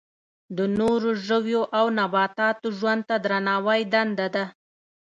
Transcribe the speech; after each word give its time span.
د 0.57 0.59
نورو 0.79 1.09
ژویو 1.27 1.61
او 1.77 1.85
نباتاتو 1.99 2.67
ژوند 2.77 3.01
ته 3.09 3.15
درناوی 3.25 3.81
دنده 3.93 4.27
ده. 4.35 4.45